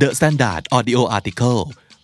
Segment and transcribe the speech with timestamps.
[0.00, 1.60] The Standard Audio Article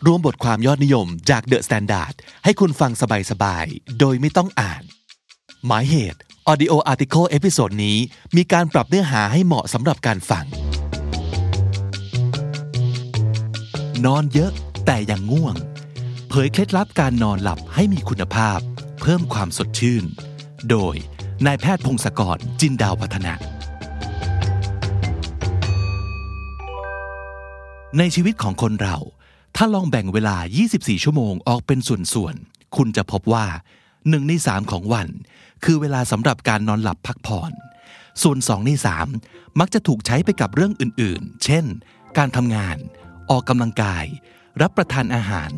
[0.07, 2.93] รวมบทความยอดนิยมจาก The Standard ให้คุณฟัง
[3.31, 4.83] สบายๆ โดยไม่ต้องอ่าน
[5.67, 6.19] หมายเหตุ
[6.53, 7.97] Audio Article episode นี้
[8.37, 10.45] มีการปรับเนื้อหาให้เหมาะสำหรับการฟัง
[14.05, 14.51] นอนเยอะ
[14.87, 15.55] แต่ยังง่วง
[16.29, 18.59] เผยเคล็ดลับการนอนหลับให้มีคุณภาพ
[19.01, 20.05] เพิ่มความสดชื่น
[20.71, 20.95] โดย
[21.47, 23.35] นายแพทย์พงศกรจินดาวพัฒนะ
[27.99, 28.97] ในชีวิตของคนเรา
[29.57, 30.37] ถ้าลองแบ่งเวลา
[30.71, 33.47] 24 ชั่วโมงออกเป็นส่วนๆ คุณจะพบว่า
[34.09, 35.09] หนึ่งในสามของวัน
[35.65, 37.53] คือเวลาสำหรับการนอนหลับพักผ่อน
[38.23, 39.07] ส่วนสองในสาม
[39.61, 41.65] มักจะถูกใช้ไปกับเรื่องอื่นๆ เช่น
[42.19, 42.77] การทำงาน
[43.31, 44.05] ออกกำลังกาย
[44.63, 45.51] รับประทานอาหาร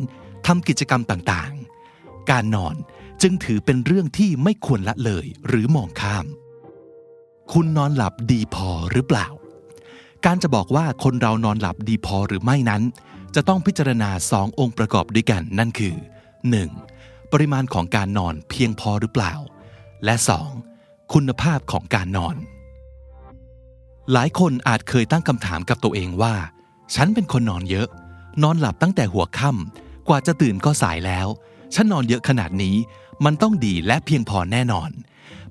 [0.47, 2.75] ทำกิจกรรมต่างๆ การนอน
[3.21, 6.25] จึงถือเป็นเรื่องที่ไม่ควรละเลยหรือมองข้าม
[7.51, 9.27] คุณนอนหลับดีพอหรือเปล่า
[10.25, 12.83] การจะบอกว่าคนเรานอนหลับดีพอหรือไม่นั้น
[13.35, 15.95] จะต้องพิจารณาสององค์ประกอบด้วยกันนั่นคือ
[16.63, 17.31] 1.
[17.31, 19.33] ปริมาณของการนอนเพียงพอหรือเปล่า
[20.05, 20.15] และ
[20.63, 21.13] 2.
[21.13, 22.35] คุณภาพของการนอน
[24.11, 26.35] หลายคนอาจเคยตั้งคำถามกับตัวเองว่า
[26.95, 27.87] ฉันเป็นคนนอนเยอะ
[28.43, 31.27] นอนหลับตั้งแต่หัวค่ำกว่าจะตื่นก็สายแล้ว
[31.75, 32.75] ฉันนอนเยอะขนาดนี้
[33.25, 34.89] มันต้องดีและเพียงพอแน่นอน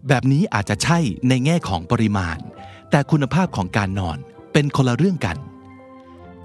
[0.09, 2.39] แบบนี้อาจจะใช่ในแง่ของปริมาณ
[2.91, 4.19] แต่คุณภาพของการนอน
[4.61, 5.39] เป็นคนละเรื่องกัน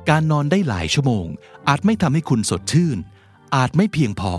[0.09, 1.25] การนอนได้หลายชั่วโมง
[1.67, 2.97] อาจไม่ทำให้คุณสดชื่น
[3.55, 4.33] อาจไม่เพียงพอ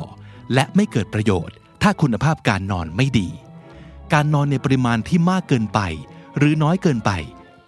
[0.55, 3.29] และไม่เกิดประโยชน์ ถ้าคุณภาพการนอนไม่ดี
[4.13, 5.81] การนอนในปริมาณที่มากเกินไป
[6.39, 7.11] หรือน้อยเกินไป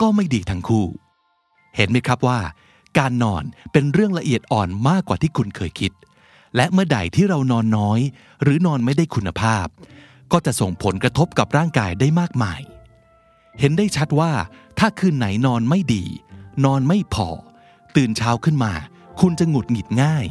[0.01, 0.87] ก็ไม่ดีทั้งคู่
[1.77, 2.41] เห็นไหมครับว่า
[2.99, 5.93] การนอนเป็นเรื่องละเอียดอ่อนมากกว่าที่คุณเคยคิด
[6.57, 8.01] และเมื่อใดที่เรานอนน้อย
[8.43, 9.67] หรือนอนไม่ได้คุณภาพ
[10.33, 12.61] ก็จะส่งผลกระทบกับร่างกายได้มากมาย
[13.61, 14.33] เห็นได้ชัดว่า
[14.79, 16.05] ถ้าคืนไหนนอนไม่ดี
[16.65, 17.29] นอนไม่พอ
[17.97, 18.73] ตื่นเช้าขึ้นมา
[19.21, 20.27] คุณจะหงุดหงิดง่าย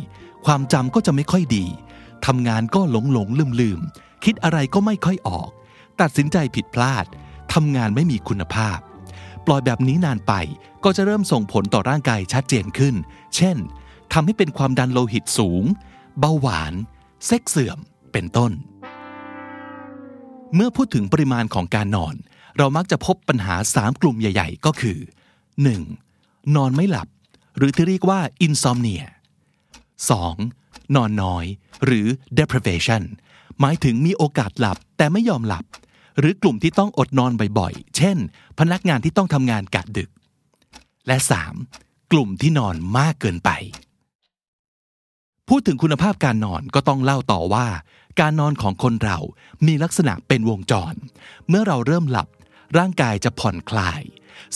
[0.46, 1.66] ความจำก็จะไม่ค่อยดี
[2.26, 3.80] ทำงานก็หลงหลงลืมลืม
[4.24, 5.50] คิดอะไรก็ไม่ค่อยออก
[6.02, 7.06] ตัดสินใจผิดพลาด
[7.54, 8.80] ทำงานไม่มีคุณภาพ
[9.46, 10.34] ปล่อยแบบนี้นานไป
[10.84, 12.96] ก็จะเริ่มส่งผลต่อร่างกายชัดเจนขึ้น
[13.36, 13.58] เช่น
[14.14, 15.64] ทำให้เป็นความดันโลหิตสูง
[16.20, 16.74] เบาหวาน
[17.26, 17.80] เซ็กเสื่อม
[18.12, 18.52] เป็นต้น
[20.56, 22.16] เมื่อพูดถึงปริมาณของการนอน
[22.58, 25.00] เรามักจะพบปัญหา 3 กลุ่มใหญ่ ๆ ก็คือ
[25.78, 26.56] 1.
[26.56, 27.08] นอนไม่หลับ
[27.58, 29.04] หรือที่เรียกว่า insomnia
[30.20, 30.96] 2.
[30.96, 31.46] นอนน้อย
[31.86, 32.08] หรือ
[32.38, 33.04] deprivation
[33.60, 35.66] หมายถึงมีโอกาสหลับแต่ไม่ยอมหลับ
[36.20, 38.18] หรือกลุ่มที่ต้องอดนอนบ่อยๆ เช่น
[38.60, 40.10] พนักงานที่ต้องทำงานกะดึก
[41.08, 41.18] และ
[41.64, 42.12] 3.
[42.12, 43.50] กลุ่มที่นอนมากเกินไป
[45.50, 47.68] พูดถึงคุณภาพการนอนก็ต้องเล่าต่อว่า
[48.20, 49.18] การนอนของคนเรา
[49.68, 50.94] มีลักษณะเป็นวงจร
[51.50, 52.28] เมื่อเราเริ่มหลับ
[52.78, 54.02] ร่างกายจะผ่อนคลาย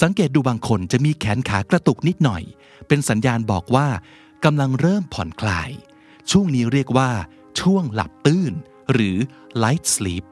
[0.02, 2.44] สังเกตดูบางคนจะมีแขนขากระตุกนิดหน่อย
[2.88, 3.88] เป็นสัญญาณบอกว่า
[4.46, 5.70] กำลังเริ่มผ่อนคลาย
[6.32, 7.12] ช่วงนี้เรียกว่า
[7.60, 8.54] ช่วงหลับตื้น
[8.94, 9.18] หรือ
[9.64, 10.24] light sleep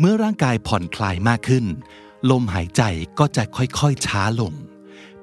[0.00, 1.64] เมื่อร่างกายผ่อนคลายมากขึ้น
[2.30, 2.82] ลมหายใจ
[3.18, 4.52] ก็จะค่อยๆช้าลง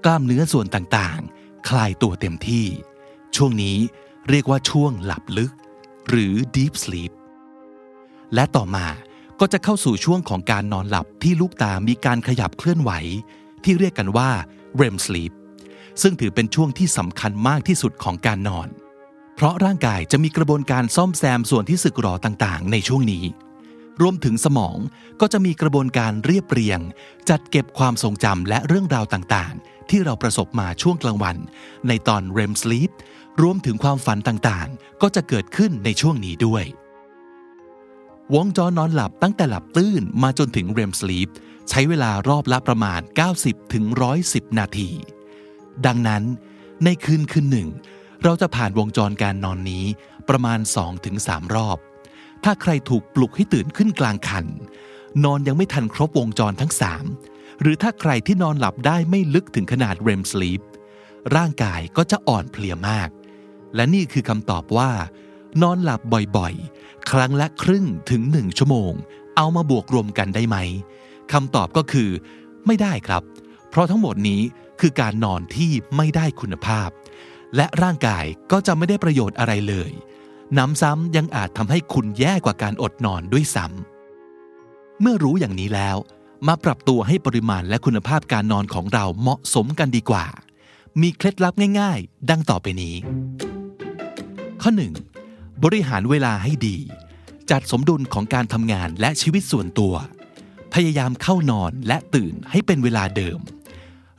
[0.04, 2.66] กล้ามเนื้อส่วนต่างๆ คลายตัวเต็มที่
[3.36, 3.78] ช่วงนี้
[4.30, 5.54] เรียกว่าช่วงหลับลึก
[6.10, 7.12] หรือ deep sleep
[8.34, 8.88] และต่อมา
[9.44, 12.92] ก็จะเข้าสู่ช่วงของการนอนหลับที่ลูกตามีการขยับเคลื่อนไหว
[13.64, 14.30] ที่เรียกกันว่า
[14.80, 15.32] REM sleep
[16.02, 18.68] ซึ่งถือเป็นช่วงที่สำคัญมากที่สุดของการนอน
[19.36, 23.24] เพราะร่างกายจะมีกระบวนการซ่อมแซมส่วนที่สึกหรอต่างๆ ในช่วงนี้
[24.02, 24.78] รวมถึงสมอง
[25.22, 26.80] ก็จะมีกระบวนการเรียบเรียง
[27.30, 31.38] จัดเก็บความทรงจำและเรื่องราวต่างๆ ที่เราประสบมาช่วงกลางวัน
[31.88, 32.92] ในตอน REM sleep
[33.42, 36.66] รวมถึงความฝันต่างๆ ก็จะเกิดขึ้นในช่วงนี้ด้วย
[38.36, 41.30] วงจรนอนหลับตั้งแต่หลับตื้นมาจนถึง REM sleep
[41.70, 43.02] ใช้เวลารอบละประมาณ
[43.38, 43.86] 90ถึง
[44.22, 44.90] 110 นาที
[45.86, 46.24] ดังนั้น
[46.84, 47.70] ในคืนคืนหนึ่ง
[48.24, 49.86] เราจะผ่านวงจรการนอนนี้
[50.30, 50.60] ประมาณ
[51.08, 51.78] 2-3 รอบ
[52.44, 54.46] ถ้าใครถูกปลุกให้ตื่นขึ้นกลางคัน
[55.24, 56.74] นอนยังไม่ทันครบวงจรทั้ง
[57.16, 60.62] 3 หรือถ้าใครที่นอนหลับได้ไม่ลึกถึงขนาด REM sleep
[61.36, 63.10] ร่างกายก็จะอ่อนเพลียมาก
[63.76, 64.92] และนี่คือคำตอบว่า
[65.62, 66.02] นอนหลับ
[66.38, 68.94] บ่อยๆ ครั้งละครึ่งถึงหนึ่งชั่วโมง
[69.38, 70.58] เอามาบวกรวมกันได้ไหม
[71.32, 72.10] คำตอบก็คือ
[72.66, 73.24] ไม่ได้ครับ
[73.70, 74.42] เพราะทั้งหมดนี้
[74.80, 76.90] คือการนอนที่ไม่ได้คุณภาพ
[77.56, 79.92] และร่างกายก็จะไม่ได้ประโยชน์อะไรเลย
[80.58, 85.98] น้ำซ้ำยังอาจทำให้คุณแย่กว่าการอดนอนด้วยซ้ำเมื่อรู้อย่างนี้แล้ว
[86.48, 90.26] มาปรับตัวให้ปริมาณและคุณภาพการนอนของเราเหมาะสมกันดีกว่า
[91.02, 92.96] มีเคล็ดลับง่าย ๆ ดังต่อไปนี้
[94.62, 95.11] ข้อ 1.
[95.64, 96.78] บริหารเวลาให้ดี
[97.52, 99.94] จัดสมดุลของการทำงานและชีวิตส่วนตัว
[100.74, 103.40] พยายามเข้านอนและตื่นให้เป็นเวลาเดิม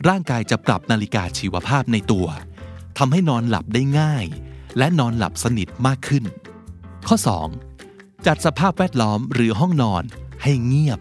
[0.08, 2.26] ร่างกายจะปรับนาฬิกาชีวภาพในตัว
[2.98, 4.26] ทำให้นอนหลับได้ง่าย
[4.78, 6.24] และนอนหลับสนิทมากขึ้น
[7.08, 7.16] ข้อ
[7.72, 8.26] 2.
[8.26, 10.02] จัดสภาพแวดล้อมหรือห้องนอน
[10.42, 11.00] ให้เงียบ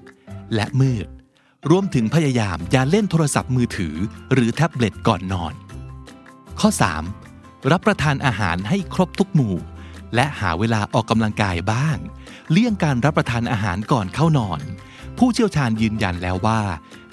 [0.56, 1.08] และมืด
[1.70, 3.96] รวมถึงพยายามอย่าเล่นโทรศัพท์มือถือ
[4.34, 5.54] หรือแท็บเล็ตก่อนนอน
[6.60, 6.70] ข้อ
[7.22, 7.72] 3.
[7.72, 9.56] รับประทานอาหารให้ครบทุกหมู่
[10.16, 11.98] และหาเวลาออกกำลังกายบ้าง
[12.52, 14.62] เลี่ยงการรับประทานอาหารก่อนเข้านอน
[15.18, 16.62] ผู้เชี่ยวชาญยืนยันแล้วว่า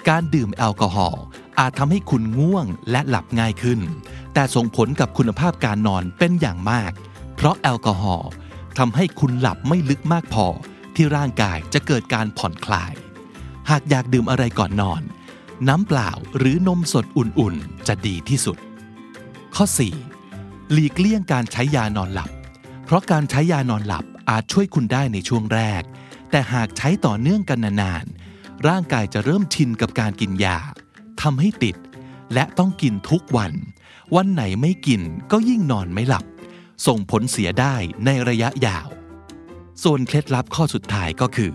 [0.09, 1.23] การดื่มแอลกอฮอล์
[1.59, 3.79] อาจทำให้คุณง่วงและหลับง่ายขึ้น
[4.33, 6.91] แต่ส่งผลกับคุณภาพการนอนเป็นอย่างมาก
[7.35, 8.29] เพราะแอลกอฮอล์
[8.77, 10.45] ทำให้คุณหลับไม่ลึกมากพอ
[10.95, 12.93] ที่ร่างกายจะเกิดการผ่อนคลาย
[13.69, 15.01] หากอยากดื่มอะไรก่อนนอน
[15.67, 18.57] น้ำเปล่าหรือนมสดอุ่นๆ จะดีที่สุด
[19.55, 19.65] ข้อ
[20.19, 20.71] 4.
[20.71, 22.29] หลีกเลี่ยงการใช้ยานอนหลับ
[22.89, 25.81] เพราะการใช้ยานอนหลับอาจช่วยคุณได้ในช่วงแรก
[26.31, 30.57] แต่หากใช้ต่อเนื่องกันนานๆ ร่างกายจะเริ่มชินกับการกินยา
[31.21, 31.75] ทำให้ติด
[32.33, 33.51] และต้องกินทุกวัน
[34.15, 35.01] วันไหนไม่กิน
[35.31, 36.25] ก็ยิ่งนอนไม่หลับ
[36.87, 37.75] ส่งผลเสียได้
[38.05, 38.87] ในระยะยาว
[39.83, 41.51] ส่วนเคล็ดลับข้อสุดท้ายก็คือ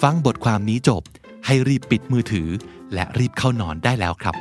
[0.00, 1.02] ฟังบทความนี้จบ
[1.46, 2.48] ให้รีบปิดมือถือ
[2.94, 4.34] และรีบเข้านอนได้แล้วครับ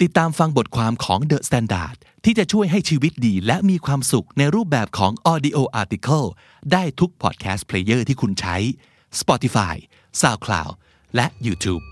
[0.00, 6.26] ติดตามฟังบทความของ The Standard ที่จะช่วยให้ชีวิตดีและมีความสุขในรูปแบบของ Audio Article
[6.72, 8.56] ได้ทุก Podcast Player ที่คุณใช้
[9.20, 9.74] Spotify
[10.20, 10.72] SoundCloud
[11.14, 11.91] และ YouTube